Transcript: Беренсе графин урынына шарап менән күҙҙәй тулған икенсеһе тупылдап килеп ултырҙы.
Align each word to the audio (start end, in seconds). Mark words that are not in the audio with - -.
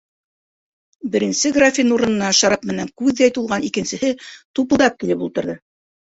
Беренсе 1.15 1.49
графин 1.57 1.91
урынына 1.97 2.29
шарап 2.37 2.65
менән 2.69 2.89
күҙҙәй 3.01 3.33
тулған 3.35 3.67
икенсеһе 3.67 4.09
тупылдап 4.23 4.97
килеп 5.05 5.21
ултырҙы. 5.27 5.57